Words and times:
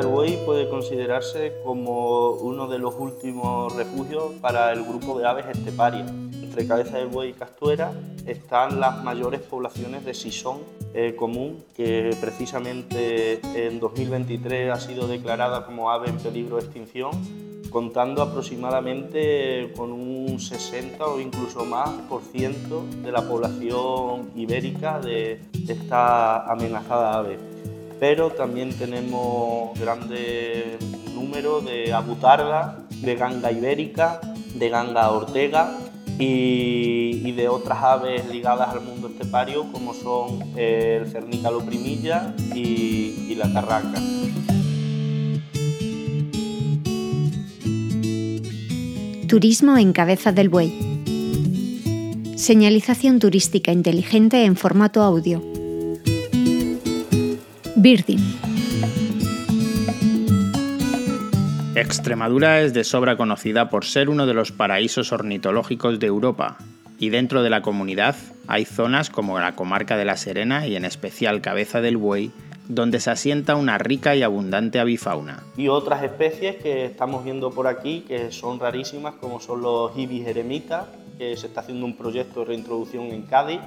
del 0.00 0.08
Buey 0.08 0.38
puede 0.46 0.66
considerarse 0.68 1.52
como 1.62 2.30
uno 2.30 2.68
de 2.68 2.78
los 2.78 2.94
últimos 2.98 3.74
refugios 3.76 4.32
para 4.40 4.72
el 4.72 4.82
grupo 4.82 5.18
de 5.18 5.26
aves 5.26 5.44
esteparias. 5.54 6.10
Entre 6.10 6.66
Cabeza 6.66 6.96
del 6.96 7.08
Buey 7.08 7.30
y 7.30 7.32
Castuera 7.34 7.92
están 8.26 8.80
las 8.80 9.04
mayores 9.04 9.40
poblaciones 9.42 10.04
de 10.06 10.14
sisón 10.14 10.60
eh, 10.94 11.14
común, 11.16 11.62
que 11.76 12.16
precisamente 12.18 13.40
en 13.54 13.78
2023 13.78 14.72
ha 14.72 14.80
sido 14.80 15.06
declarada 15.06 15.66
como 15.66 15.90
ave 15.90 16.08
en 16.08 16.16
peligro 16.16 16.56
de 16.56 16.62
extinción, 16.62 17.10
contando 17.68 18.22
aproximadamente 18.22 19.70
con 19.76 19.92
un 19.92 20.40
60 20.40 21.06
o 21.06 21.20
incluso 21.20 21.66
más 21.66 21.90
por 22.08 22.22
ciento 22.22 22.84
de 23.02 23.12
la 23.12 23.28
población 23.28 24.30
ibérica 24.34 24.98
de 24.98 25.40
esta 25.68 26.50
amenazada 26.50 27.18
ave 27.18 27.59
pero 28.00 28.30
también 28.30 28.72
tenemos 28.72 29.78
grandes 29.78 30.80
números 31.14 31.66
de 31.66 31.92
abutarda, 31.92 32.78
de 33.02 33.14
ganga 33.14 33.52
ibérica, 33.52 34.20
de 34.54 34.70
ganga 34.70 35.10
ortega 35.10 35.76
y, 36.18 37.30
de 37.32 37.48
otras 37.48 37.82
aves 37.82 38.28
ligadas 38.28 38.70
al 38.70 38.80
mundo 38.80 39.08
estepario 39.08 39.70
como 39.70 39.94
son 39.94 40.40
el 40.56 41.06
cernícalo 41.06 41.60
primilla 41.60 42.34
y, 42.54 43.26
y 43.28 43.34
la 43.36 43.52
carraca. 43.52 44.00
Turismo 49.28 49.76
en 49.76 49.92
cabeza 49.92 50.32
del 50.32 50.48
buey. 50.48 50.72
Señalización 52.34 53.20
turística 53.20 53.70
inteligente 53.70 54.44
en 54.44 54.56
formato 54.56 55.02
audio 55.02 55.59
Birding. 57.82 58.20
Extremadura 61.74 62.60
es 62.60 62.74
de 62.74 62.84
sobra 62.84 63.16
conocida 63.16 63.70
por 63.70 63.86
ser 63.86 64.10
uno 64.10 64.26
de 64.26 64.34
los 64.34 64.52
paraísos 64.52 65.12
ornitológicos 65.12 65.98
de 65.98 66.06
Europa, 66.06 66.58
y 66.98 67.08
dentro 67.08 67.42
de 67.42 67.48
la 67.48 67.62
comunidad 67.62 68.16
hay 68.48 68.66
zonas 68.66 69.08
como 69.08 69.40
la 69.40 69.54
comarca 69.54 69.96
de 69.96 70.04
La 70.04 70.18
Serena 70.18 70.66
y 70.66 70.76
en 70.76 70.84
especial 70.84 71.40
Cabeza 71.40 71.80
del 71.80 71.96
Buey, 71.96 72.32
donde 72.68 73.00
se 73.00 73.12
asienta 73.12 73.56
una 73.56 73.78
rica 73.78 74.14
y 74.14 74.22
abundante 74.22 74.78
avifauna. 74.78 75.42
Y 75.56 75.68
otras 75.68 76.02
especies 76.02 76.56
que 76.56 76.84
estamos 76.84 77.24
viendo 77.24 77.50
por 77.50 77.66
aquí 77.66 78.04
que 78.06 78.30
son 78.30 78.60
rarísimas, 78.60 79.14
como 79.14 79.40
son 79.40 79.62
los 79.62 79.96
ibis 79.96 80.26
eremita, 80.26 80.88
que 81.16 81.34
se 81.38 81.46
está 81.46 81.60
haciendo 81.60 81.86
un 81.86 81.96
proyecto 81.96 82.40
de 82.40 82.46
reintroducción 82.46 83.06
en 83.06 83.22
Cádiz, 83.22 83.60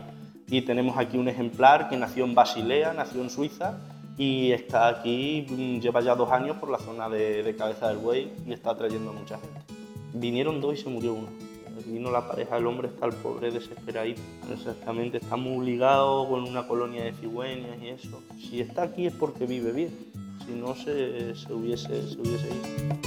y 0.48 0.62
tenemos 0.62 1.00
aquí 1.00 1.18
un 1.18 1.30
ejemplar 1.30 1.90
que 1.90 1.98
nació 1.98 2.26
en 2.26 2.36
Basilea, 2.36 2.94
nació 2.94 3.24
en 3.24 3.32
Suiza, 3.32 3.80
y 4.18 4.52
está 4.52 4.90
aquí, 4.90 5.46
mm, 5.50 5.80
lleva 5.80 6.02
ya 6.02 6.16
dos 6.16 6.32
años 6.32 6.58
por 6.58 6.70
la 6.70 6.78
zona 6.78 7.10
de, 7.10 7.56
Cabeza 7.58 7.90
del 7.90 7.98
Buey 7.98 8.32
y 8.46 8.54
está 8.54 8.76
trayendo 8.78 9.10
a 9.10 9.14
mucha 9.14 9.40
gente. 9.40 9.60
Vinieron 10.14 10.62
dos 10.62 10.80
y 10.80 10.84
se 10.84 10.90
murió 10.90 11.14
uno. 11.14 11.30
Vino 11.88 12.12
la 12.12 12.28
pareja, 12.28 12.58
el 12.58 12.68
hombre 12.68 12.88
está 12.88 13.08
el 13.08 13.14
pobre 13.14 13.52
desesperadito. 13.52 14.22
Exactamente, 14.52 15.18
está 15.18 15.36
muy 15.36 15.66
ligado 15.66 16.30
con 16.30 16.44
una 16.44 16.68
colonia 16.68 17.04
de 17.04 17.14
cigüeñas 17.14 17.82
y 17.82 17.90
eso. 17.90 18.22
Si 18.38 18.62
está 18.62 18.84
aquí 18.84 19.08
es 19.08 19.14
porque 19.14 19.48
vive 19.48 19.72
bien, 19.72 19.90
si 20.46 20.54
no 20.54 20.76
se, 20.76 21.34
se, 21.36 21.52
hubiese, 21.52 22.08
se 22.08 22.20
hubiese 22.20 22.48
ido. 22.48 23.04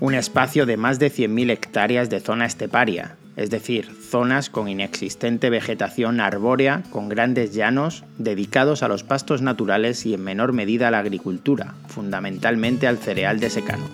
Un 0.00 0.14
espacio 0.14 0.66
de 0.66 0.76
más 0.76 0.98
de 0.98 1.10
100.000 1.10 1.50
hectáreas 1.50 2.08
de 2.08 2.20
zona 2.20 2.46
esteparia, 2.46 3.16
es 3.36 3.50
decir, 3.50 3.90
zonas 3.94 4.48
con 4.48 4.66
inexistente 4.68 5.50
vegetación 5.50 6.20
arbórea, 6.20 6.82
con 6.90 7.08
grandes 7.08 7.54
llanos, 7.54 8.04
dedicados 8.16 8.82
a 8.82 8.88
los 8.88 9.04
pastos 9.04 9.42
naturales 9.42 10.06
y 10.06 10.14
en 10.14 10.24
menor 10.24 10.54
medida 10.54 10.88
a 10.88 10.90
la 10.90 11.00
agricultura, 11.00 11.74
fundamentalmente 11.86 12.86
al 12.86 12.96
cereal 12.96 13.38
de 13.38 13.50
secano. 13.50 13.84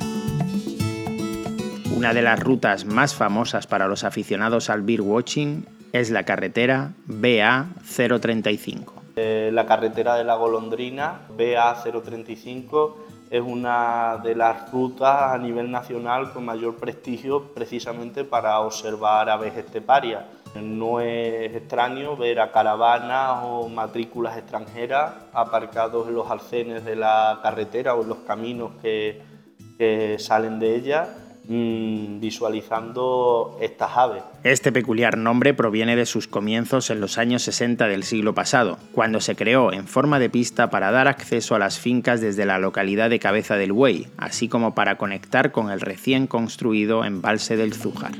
Una 1.95 2.15
de 2.15 2.23
las 2.23 2.41
rutas 2.41 2.85
más 2.85 3.15
famosas 3.15 3.67
para 3.67 3.89
los 3.89 4.05
aficionados 4.05 4.71
al 4.71 4.83
beer 4.83 5.03
watching 5.03 5.67
es 5.93 6.11
la 6.11 6.25
carretera 6.25 6.93
BA 7.07 7.67
035. 7.85 9.03
Eh, 9.17 9.51
la 9.53 9.67
carretera 9.67 10.17
de 10.17 10.25
la 10.25 10.37
golondrina 10.37 11.21
BA 11.37 11.83
035 11.83 13.07
es 13.33 13.41
una 13.41 14.19
de 14.23 14.35
las 14.35 14.71
rutas 14.71 15.33
a 15.33 15.39
nivel 15.39 15.71
nacional 15.71 16.35
con 16.35 16.45
mayor 16.45 16.77
prestigio 16.77 17.55
precisamente 17.55 18.25
para 18.25 18.61
observar 18.61 19.31
aves 19.31 19.57
esteparias. 19.57 20.23
No 20.55 21.01
es 21.01 21.57
extraño 21.57 22.15
ver 22.15 22.41
a 22.41 22.53
caravanas 22.53 23.39
o 23.45 23.71
matrículas 23.71 24.37
extranjeras 24.37 25.15
aparcados 25.33 26.09
en 26.09 26.15
los 26.15 26.31
arcenes 26.31 26.85
de 26.85 26.95
la 26.95 27.41
carretera 27.43 27.95
o 27.95 28.03
en 28.03 28.11
los 28.11 28.19
caminos 28.19 28.73
que, 28.83 29.23
que 29.79 30.19
salen 30.19 30.59
de 30.59 30.77
ella 30.77 31.09
Mm, 31.49 32.21
visualizando 32.21 33.59
estas 33.61 33.97
aves. 33.97 34.23
Este 34.45 34.71
peculiar 34.71 35.19
nombre 35.19 35.55
proviene 35.55 35.97
de 35.97 36.07
sus 36.07 36.29
comienzos 36.29 36.89
en 36.91 37.01
los 37.01 37.19
años 37.19 37.43
60 37.43 37.89
del 37.89 38.05
siglo 38.05 38.33
pasado, 38.33 38.79
cuando 38.93 39.21
se 39.21 39.35
creó 39.35 39.73
en 39.73 39.89
forma 39.89 40.21
de 40.21 40.31
pista 40.31 40.71
para 40.71 40.93
dar 40.93 41.09
acceso 41.09 41.57
a 41.57 41.59
las 41.59 41.81
fincas 41.81 42.21
desde 42.21 42.47
la 42.47 42.61
localidad 42.61 43.11
de 43.11 43.19
Cabeza 43.19 43.57
del 43.57 43.73
Buey, 43.73 44.07
así 44.19 44.49
como 44.49 44.77
para 44.77 44.97
conectar 44.99 45.51
con 45.51 45.73
el 45.73 45.81
recién 45.81 46.29
construido 46.29 47.05
embalse 47.05 47.57
del 47.57 47.75
Zújar. 47.75 48.13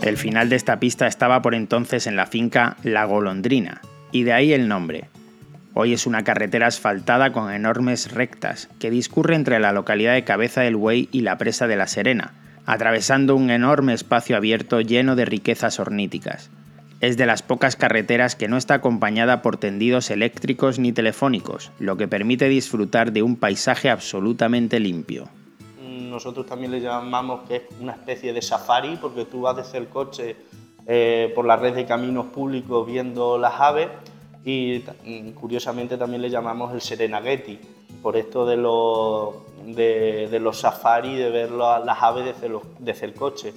El 0.00 0.16
final 0.16 0.48
de 0.48 0.56
esta 0.56 0.80
pista 0.80 1.06
estaba 1.06 1.42
por 1.42 1.54
entonces 1.54 2.06
en 2.06 2.16
la 2.16 2.24
finca 2.24 2.78
La 2.82 3.04
Golondrina, 3.04 3.82
y 4.12 4.22
de 4.22 4.32
ahí 4.32 4.54
el 4.54 4.66
nombre, 4.66 5.10
Hoy 5.80 5.92
es 5.92 6.08
una 6.08 6.24
carretera 6.24 6.66
asfaltada 6.66 7.30
con 7.30 7.52
enormes 7.52 8.10
rectas 8.10 8.68
que 8.80 8.90
discurre 8.90 9.36
entre 9.36 9.60
la 9.60 9.70
localidad 9.70 10.14
de 10.14 10.24
Cabeza 10.24 10.62
del 10.62 10.74
Buey 10.74 11.08
y 11.12 11.20
la 11.20 11.38
presa 11.38 11.68
de 11.68 11.76
La 11.76 11.86
Serena, 11.86 12.34
atravesando 12.66 13.36
un 13.36 13.48
enorme 13.48 13.92
espacio 13.92 14.36
abierto 14.36 14.80
lleno 14.80 15.14
de 15.14 15.24
riquezas 15.24 15.78
orníticas. 15.78 16.50
Es 17.00 17.16
de 17.16 17.26
las 17.26 17.42
pocas 17.42 17.76
carreteras 17.76 18.34
que 18.34 18.48
no 18.48 18.56
está 18.56 18.74
acompañada 18.74 19.40
por 19.40 19.56
tendidos 19.56 20.10
eléctricos 20.10 20.80
ni 20.80 20.90
telefónicos, 20.90 21.70
lo 21.78 21.96
que 21.96 22.08
permite 22.08 22.48
disfrutar 22.48 23.12
de 23.12 23.22
un 23.22 23.36
paisaje 23.36 23.88
absolutamente 23.88 24.80
limpio. 24.80 25.28
Nosotros 25.80 26.44
también 26.46 26.72
le 26.72 26.80
llamamos 26.80 27.46
que 27.46 27.54
es 27.54 27.62
una 27.80 27.92
especie 27.92 28.32
de 28.32 28.42
safari, 28.42 28.98
porque 29.00 29.26
tú 29.26 29.42
vas 29.42 29.56
desde 29.56 29.78
el 29.78 29.86
coche 29.86 30.34
eh, 30.88 31.30
por 31.36 31.46
la 31.46 31.54
red 31.54 31.76
de 31.76 31.86
caminos 31.86 32.26
públicos 32.26 32.84
viendo 32.84 33.38
las 33.38 33.60
aves 33.60 33.86
y 34.44 34.80
curiosamente 35.34 35.96
también 35.96 36.22
le 36.22 36.30
llamamos 36.30 36.72
el 36.72 36.80
Serenageti, 36.80 37.58
por 38.02 38.16
esto 38.16 38.46
de 38.46 38.56
los, 38.56 39.34
de, 39.66 40.38
los 40.40 40.58
safari, 40.58 41.16
de 41.16 41.30
ver 41.30 41.50
las 41.50 42.02
aves 42.02 42.34
desde, 42.80 43.06
el 43.06 43.14
coche. 43.14 43.52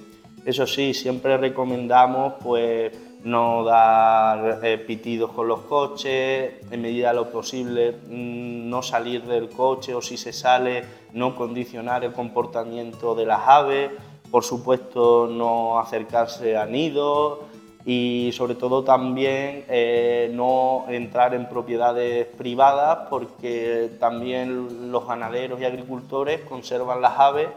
Eso 0.45 0.65
sí, 0.65 0.93
siempre 0.93 1.37
recomendamos 1.37 2.33
pues, 2.41 2.91
no 3.23 3.63
dar 3.63 4.59
eh, 4.63 4.77
pitidos 4.79 5.31
con 5.31 5.47
los 5.47 5.61
coches, 5.61 6.53
en 6.71 6.81
medida 6.81 7.09
de 7.09 7.15
lo 7.15 7.31
posible 7.31 7.91
mm, 7.91 8.69
no 8.69 8.81
salir 8.81 9.23
del 9.23 9.49
coche 9.49 9.93
o 9.93 10.01
si 10.01 10.17
se 10.17 10.33
sale 10.33 10.83
no 11.13 11.35
condicionar 11.35 12.03
el 12.03 12.13
comportamiento 12.13 13.13
de 13.13 13.25
las 13.25 13.47
aves, 13.47 13.91
por 14.31 14.43
supuesto 14.43 15.27
no 15.27 15.77
acercarse 15.79 16.57
a 16.57 16.65
nidos, 16.65 17.39
y 17.85 18.31
sobre 18.33 18.55
todo 18.55 18.83
también 18.83 19.65
eh, 19.67 20.31
no 20.33 20.85
entrar 20.89 21.33
en 21.33 21.49
propiedades 21.49 22.27
privadas 22.27 23.07
porque 23.09 23.91
también 23.99 24.91
los 24.91 25.07
ganaderos 25.07 25.59
y 25.59 25.65
agricultores 25.65 26.41
conservan 26.41 27.01
las 27.01 27.17
aves 27.17 27.49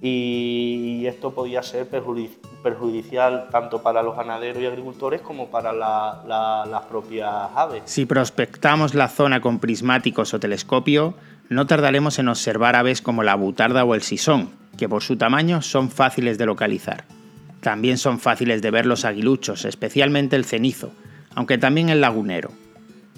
y 0.00 1.04
esto 1.06 1.32
podía 1.32 1.62
ser 1.62 1.88
perjudicial 1.88 3.48
tanto 3.50 3.82
para 3.82 4.02
los 4.02 4.16
ganaderos 4.16 4.62
y 4.62 4.66
agricultores 4.66 5.20
como 5.20 5.48
para 5.48 5.72
las 5.72 6.84
propias 6.86 7.50
aves. 7.54 7.82
Si 7.86 8.06
prospectamos 8.06 8.94
la 8.94 9.08
zona 9.08 9.40
con 9.40 9.58
prismáticos 9.58 10.34
o 10.34 10.40
telescopio, 10.40 11.14
no 11.48 11.66
tardaremos 11.66 12.18
en 12.18 12.28
observar 12.28 12.76
aves 12.76 13.00
como 13.00 13.22
la 13.22 13.34
butarda 13.34 13.84
o 13.84 13.94
el 13.94 14.02
sisón, 14.02 14.50
que 14.76 14.88
por 14.88 15.02
su 15.02 15.16
tamaño 15.16 15.62
son 15.62 15.90
fáciles 15.90 16.38
de 16.38 16.46
localizar. 16.46 17.04
También 17.66 17.98
son 17.98 18.20
fáciles 18.20 18.62
de 18.62 18.70
ver 18.70 18.86
los 18.86 19.04
aguiluchos, 19.04 19.64
especialmente 19.64 20.36
el 20.36 20.44
cenizo, 20.44 20.92
aunque 21.34 21.58
también 21.58 21.88
el 21.88 22.00
lagunero. 22.00 22.52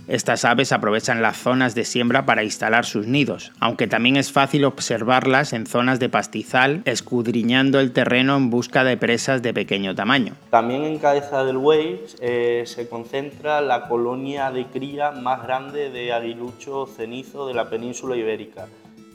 Estas 0.07 0.47
aves 0.47 0.73
aprovechan 0.73 1.21
las 1.21 1.37
zonas 1.37 1.75
de 1.75 1.85
siembra 1.85 2.25
para 2.25 2.43
instalar 2.43 2.87
sus 2.87 3.07
nidos, 3.07 3.53
aunque 3.61 3.87
también 3.87 4.17
es 4.17 4.33
fácil 4.33 4.65
observarlas 4.65 5.53
en 5.53 5.67
zonas 5.67 6.01
de 6.01 6.09
pastizal, 6.09 6.81
escudriñando 6.87 7.79
el 7.79 7.93
terreno 7.93 8.39
en 8.39 8.49
busca 8.49 8.85
de 8.85 8.97
presas 8.97 9.43
de 9.43 9.53
pequeño 9.53 9.95
tamaño. 9.95 10.33
También 10.49 10.85
en 10.85 10.99
Cabeza 10.99 11.45
del 11.45 11.59
Buey 11.59 12.01
eh, 12.23 12.63
se 12.65 12.89
concentra 12.89 13.61
la 13.61 13.87
colonia 13.87 14.51
de 14.51 14.65
cría 14.65 15.11
más 15.11 15.43
grande 15.43 15.91
de 15.91 16.15
aguilucho 16.15 16.87
cenizo 16.87 17.47
de 17.47 17.53
la 17.53 17.69
península 17.69 18.17
ibérica. 18.17 18.67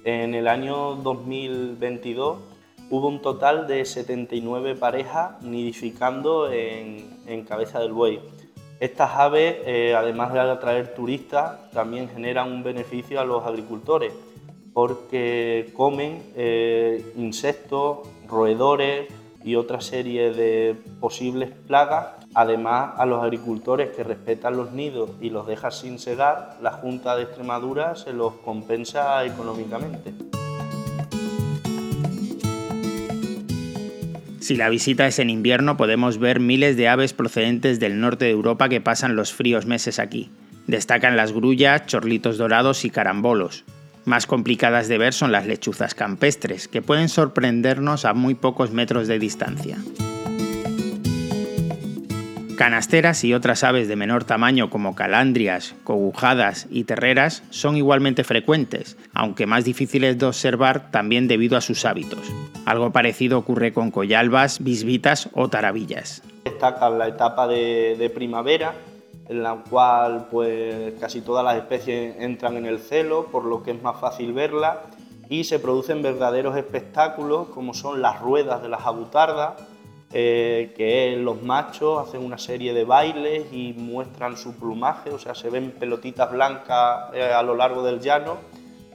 En 0.04 0.36
el 0.36 0.48
año 0.48 0.94
2022 0.98 2.53
hubo 2.90 3.08
un 3.08 3.22
total 3.22 3.68
de 3.68 3.86
79 3.86 4.76
parejas 4.76 5.42
nidificando 5.42 6.52
en, 6.52 7.44
Cabeza 7.48 7.80
del 7.80 7.94
Buey. 7.94 8.20
Estas 8.80 9.12
aves, 9.16 9.58
eh, 9.66 9.96
además 9.96 10.34
de 10.34 10.40
atraer 10.40 10.94
turistas, 10.94 11.72
también 11.72 12.10
generan 12.10 12.52
un 12.52 12.64
beneficio 12.64 13.20
a 13.20 13.26
los 13.26 13.46
agricultores 13.46 14.14
porque 14.74 15.72
comen 15.76 16.24
eh, 16.36 17.14
insectos, 17.16 18.00
roedores 18.28 19.08
y 19.44 19.56
otra 19.56 19.82
serie 19.82 20.34
de 20.34 20.76
posibles 21.00 21.52
plagas. 21.68 22.08
Además, 22.34 22.94
a 22.98 23.06
los 23.06 23.22
agricultores 23.22 23.96
que 23.96 24.04
respetan 24.04 24.58
los 24.58 24.72
nidos 24.72 25.12
y 25.22 25.30
los 25.30 25.46
dejan 25.46 25.72
sin 25.72 26.00
segar, 26.00 26.58
la 26.62 26.72
Junta 26.72 27.16
de 27.16 27.24
Extremadura 27.24 27.96
se 27.96 28.12
los 28.12 28.34
compensa 28.36 29.24
económicamente. 29.24 30.14
Si 34.44 34.58
la 34.58 34.68
visita 34.68 35.08
es 35.08 35.20
en 35.20 35.30
invierno 35.30 35.78
podemos 35.78 36.18
ver 36.18 36.42
miles 36.42 36.76
de 36.76 36.90
aves 36.90 37.14
procedentes 37.14 37.80
del 37.80 38.02
norte 38.02 38.26
de 38.26 38.32
Europa 38.32 38.68
que 38.68 38.82
pasan 38.82 39.16
los 39.16 39.32
fríos 39.32 39.66
meses 39.66 40.00
aquí. 40.00 40.32
Destacan 40.68 41.16
las 41.16 41.32
grullas, 41.32 41.86
chorlitos 41.86 42.38
dorados 42.38 42.84
y 42.84 42.90
carambolos. 42.90 43.64
Más 44.04 44.28
complicadas 44.28 44.90
de 44.90 44.98
ver 44.98 45.14
son 45.14 45.32
las 45.32 45.48
lechuzas 45.48 45.96
campestres, 45.96 46.68
que 46.68 46.82
pueden 46.82 47.08
sorprendernos 47.08 48.04
a 48.04 48.14
muy 48.14 48.36
pocos 48.36 48.72
metros 48.72 49.08
de 49.08 49.18
distancia. 49.18 49.78
Canasteras 52.56 53.24
y 53.24 53.34
otras 53.34 53.64
aves 53.64 53.88
de 53.88 53.96
menor 53.96 54.26
tamaño 54.26 54.70
como 54.70 54.94
calandrias, 54.94 55.74
cogujadas 55.84 56.68
y 56.70 56.84
terreras 56.84 57.42
son 57.50 57.78
igualmente 57.78 58.24
frecuentes, 58.24 58.96
aunque 59.12 59.48
más 59.48 59.66
difíciles 59.66 60.20
de 60.20 60.28
observar 60.28 60.92
también 60.92 61.28
debido 61.28 61.58
a 61.58 61.62
sus 61.62 61.84
hábitos. 61.84 62.32
Algo 62.66 62.92
parecido 62.92 63.40
ocurre 63.40 63.74
con 63.74 63.90
collalbas, 63.90 64.64
bisbitas 64.64 65.30
o 65.34 65.50
tarabillas. 65.50 66.22
Destaca 66.44 66.92
la 66.92 67.08
etapa 67.08 67.48
de, 67.48 68.12
primavera, 68.14 68.76
en 69.28 69.42
la 69.42 69.56
cual 69.68 70.28
pues, 70.30 70.94
casi 71.00 71.22
todas 71.22 71.44
las 71.44 71.58
especies 71.58 72.16
entran 72.20 72.58
en 72.58 72.68
el 72.68 72.78
celo, 72.78 73.30
por 73.32 73.46
lo 73.46 73.64
que 73.64 73.72
es 73.72 73.82
más 73.82 74.00
fácil 74.00 74.32
verlas, 74.32 74.78
y 75.28 75.46
se 75.46 75.58
producen 75.58 76.04
verdaderos 76.04 76.56
espectáculos 76.56 77.48
como 77.48 77.74
son 77.74 78.02
las 78.02 78.22
ruedas 78.22 78.62
de 78.62 78.70
las 78.70 78.86
abutardas, 78.86 79.54
eh, 80.14 80.74
que 80.78 81.16
los 81.18 81.42
machos 81.42 82.08
hacen 82.08 82.24
una 82.24 82.38
serie 82.38 82.74
de 82.74 82.86
bailes 82.86 83.52
y 83.52 83.74
muestran 83.74 84.38
su 84.38 84.56
plumaje, 84.56 85.10
o 85.10 85.18
sea, 85.18 85.34
se 85.34 85.50
ven 85.50 85.72
pelotitas 85.72 86.32
blancas 86.32 87.12
eh, 87.14 87.24
a 87.24 87.42
lo 87.42 87.56
largo 87.56 87.84
del 87.84 88.00
llano 88.00 88.38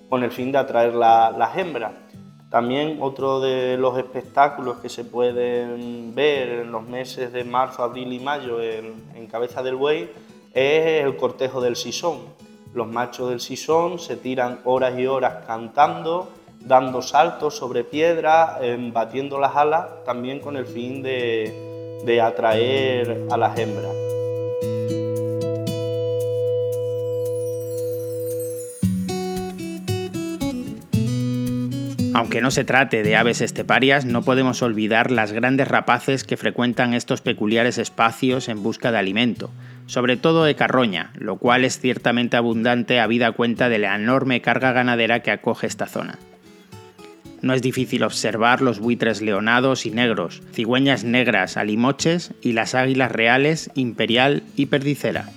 con 0.08 0.22
el 0.22 0.30
fin 0.30 0.52
de 0.52 0.58
atraer 0.58 0.94
las 0.94 1.56
hembras. 1.56 1.92
También 2.50 2.98
otro 3.00 3.40
de 3.40 3.76
los 3.76 3.98
espectáculos 3.98 4.78
que 4.78 4.88
se 4.88 5.04
pueden 5.04 6.14
ver 6.14 6.60
en 6.60 6.72
los 6.72 6.84
meses 6.88 7.32
de 7.32 7.44
marzo, 7.44 7.82
abril 7.82 8.12
y 8.12 8.20
mayo 8.20 8.62
en, 8.62 8.94
en 9.14 9.26
Cabeza 9.26 9.62
del 9.62 9.74
Buey 9.74 10.10
es 10.54 11.04
el 11.04 11.16
cortejo 11.16 11.60
del 11.60 11.76
sisón. 11.76 12.20
Los 12.72 12.86
machos 12.86 13.30
del 13.30 13.40
sisón 13.40 13.98
se 13.98 14.16
tiran 14.16 14.60
horas 14.64 14.98
y 14.98 15.06
horas 15.06 15.44
cantando, 15.46 16.30
dando 16.60 17.02
saltos 17.02 17.56
sobre 17.56 17.84
piedras, 17.84 18.58
em, 18.60 18.92
batiendo 18.92 19.38
las 19.38 19.56
alas, 19.56 19.86
también 20.04 20.40
con 20.40 20.56
el 20.56 20.66
fin 20.66 21.02
de, 21.02 22.00
de 22.04 22.20
atraer 22.20 23.26
a 23.30 23.36
las 23.36 23.58
hembras. 23.58 23.94
Aunque 32.18 32.40
no 32.40 32.50
se 32.50 32.64
trate 32.64 33.04
de 33.04 33.14
aves 33.14 33.40
esteparias, 33.40 34.04
no 34.04 34.22
podemos 34.22 34.60
olvidar 34.62 35.12
las 35.12 35.30
grandes 35.30 35.68
rapaces 35.68 36.24
que 36.24 36.36
frecuentan 36.36 36.92
estos 36.92 37.20
peculiares 37.20 37.78
espacios 37.78 38.48
en 38.48 38.60
busca 38.64 38.90
de 38.90 38.98
alimento, 38.98 39.50
sobre 39.86 40.16
todo 40.16 40.42
de 40.42 40.56
carroña, 40.56 41.12
lo 41.14 41.36
cual 41.36 41.64
es 41.64 41.78
ciertamente 41.78 42.36
abundante 42.36 42.98
habida 42.98 43.30
cuenta 43.30 43.68
de 43.68 43.78
la 43.78 43.94
enorme 43.94 44.40
carga 44.40 44.72
ganadera 44.72 45.20
que 45.20 45.30
acoge 45.30 45.68
esta 45.68 45.86
zona. 45.86 46.18
No 47.40 47.54
es 47.54 47.62
difícil 47.62 48.02
observar 48.02 48.62
los 48.62 48.80
buitres 48.80 49.22
leonados 49.22 49.86
y 49.86 49.90
negros, 49.90 50.42
cigüeñas 50.52 51.04
negras, 51.04 51.56
alimoches 51.56 52.34
y 52.42 52.52
las 52.52 52.74
águilas 52.74 53.12
reales, 53.12 53.70
imperial 53.74 54.42
y 54.56 54.66
perdicera. 54.66 55.30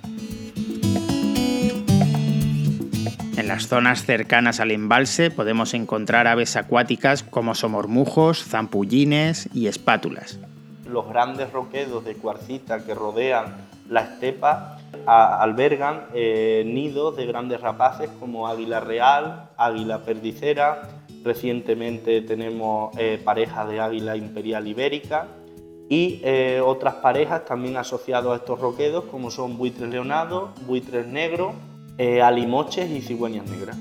En 3.37 3.47
las 3.47 3.67
zonas 3.67 4.05
cercanas 4.05 4.59
al 4.59 4.71
embalse 4.71 5.29
podemos 5.29 5.73
encontrar 5.73 6.25
aves 6.27 6.55
acuáticas 6.55 7.23
como 7.23 7.53
somormujos, 7.53 8.43
zampullines 8.43 9.49
y 9.53 9.67
espátulas. 9.67 10.39
Los 10.87 11.07
grandes 11.07 11.51
roquedos 11.51 12.03
de 12.03 12.15
cuarcita 12.15 12.83
que 12.83 12.95
rodean 12.95 13.55
la 13.89 14.01
estepa 14.01 14.77
albergan 15.05 16.05
eh, 16.13 16.63
nidos 16.65 17.15
de 17.15 17.25
grandes 17.25 17.61
rapaces 17.61 18.09
como 18.19 18.47
águila 18.47 18.79
real, 18.79 19.49
águila 19.57 20.03
perdicera, 20.03 20.89
Recientemente 21.23 22.21
tenemos 22.21 22.95
eh, 22.97 23.19
parejas 23.23 23.69
de 23.69 23.79
águila 23.79 24.15
imperial 24.15 24.67
ibérica 24.67 25.27
y 25.87 26.19
eh, 26.23 26.61
otras 26.63 26.95
parejas 26.95 27.45
también 27.45 27.77
asociadas 27.77 28.31
a 28.31 28.35
estos 28.37 28.59
roquedos 28.59 29.05
como 29.05 29.29
son 29.29 29.57
buitres 29.57 29.89
leonados, 29.89 30.49
buitres 30.65 31.05
negros, 31.05 31.53
eh, 31.97 32.21
alimoches 32.21 32.89
y 32.89 33.01
cigüeñas 33.01 33.45
negras. 33.49 33.77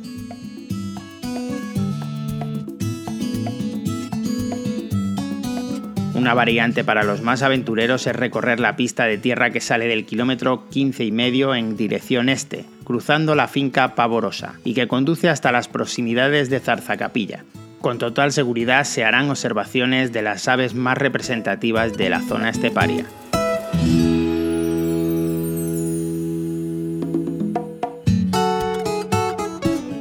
Una 6.14 6.34
variante 6.34 6.84
para 6.84 7.02
los 7.02 7.22
más 7.22 7.42
aventureros 7.42 8.06
es 8.06 8.14
recorrer 8.14 8.60
la 8.60 8.76
pista 8.76 9.04
de 9.06 9.16
tierra 9.16 9.50
que 9.50 9.60
sale 9.60 9.86
del 9.86 10.04
kilómetro 10.04 10.68
15 10.68 11.04
y 11.04 11.12
medio 11.12 11.54
en 11.54 11.78
dirección 11.78 12.28
este, 12.28 12.66
cruzando 12.90 13.36
la 13.36 13.46
finca 13.46 13.94
Pavorosa, 13.94 14.54
y 14.64 14.74
que 14.74 14.88
conduce 14.88 15.28
hasta 15.28 15.52
las 15.52 15.68
proximidades 15.68 16.50
de 16.50 16.58
Zarzacapilla. 16.58 17.44
Con 17.80 17.98
total 17.98 18.32
seguridad 18.32 18.82
se 18.82 19.04
harán 19.04 19.30
observaciones 19.30 20.10
de 20.10 20.22
las 20.22 20.48
aves 20.48 20.74
más 20.74 20.98
representativas 20.98 21.96
de 21.96 22.10
la 22.10 22.20
zona 22.20 22.50
esteparia. 22.50 23.06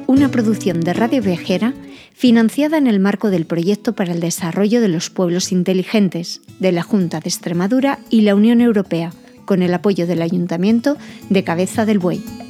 Una 0.07 0.31
producción 0.31 0.81
de 0.81 0.93
Radio 0.93 1.21
Viajera 1.21 1.75
financiada 2.15 2.79
en 2.79 2.87
el 2.87 2.99
marco 2.99 3.29
del 3.29 3.45
Proyecto 3.45 3.93
para 3.93 4.13
el 4.13 4.19
Desarrollo 4.19 4.81
de 4.81 4.87
los 4.87 5.11
Pueblos 5.11 5.51
Inteligentes 5.51 6.41
de 6.59 6.71
la 6.71 6.81
Junta 6.81 7.19
de 7.19 7.29
Extremadura 7.29 7.99
y 8.09 8.21
la 8.21 8.33
Unión 8.33 8.61
Europea, 8.61 9.11
con 9.45 9.61
el 9.61 9.75
apoyo 9.75 10.07
del 10.07 10.23
Ayuntamiento 10.23 10.97
de 11.29 11.43
Cabeza 11.43 11.85
del 11.85 11.99
Buey. 11.99 12.48